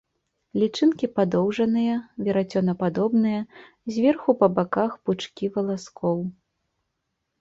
Лічынкі 0.61 1.07
падоўжаныя, 1.17 1.97
верацёнападобныя, 2.27 3.41
зверху 3.93 4.29
па 4.41 4.47
баках 4.57 4.91
пучкі 5.11 5.45
валаскоў. 5.59 6.17